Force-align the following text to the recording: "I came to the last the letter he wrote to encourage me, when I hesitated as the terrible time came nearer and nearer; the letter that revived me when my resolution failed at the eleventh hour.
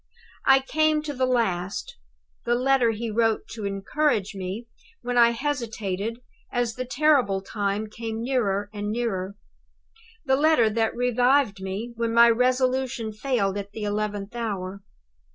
"I 0.47 0.61
came 0.61 1.03
to 1.03 1.13
the 1.13 1.27
last 1.27 1.95
the 2.43 2.55
letter 2.55 2.89
he 2.89 3.11
wrote 3.11 3.47
to 3.49 3.65
encourage 3.67 4.33
me, 4.33 4.65
when 5.03 5.15
I 5.15 5.29
hesitated 5.29 6.21
as 6.51 6.73
the 6.73 6.85
terrible 6.85 7.39
time 7.43 7.85
came 7.85 8.19
nearer 8.23 8.67
and 8.73 8.89
nearer; 8.89 9.35
the 10.25 10.35
letter 10.37 10.71
that 10.71 10.95
revived 10.95 11.61
me 11.61 11.93
when 11.97 12.15
my 12.15 12.31
resolution 12.31 13.13
failed 13.13 13.59
at 13.59 13.73
the 13.73 13.83
eleventh 13.83 14.35
hour. 14.35 14.81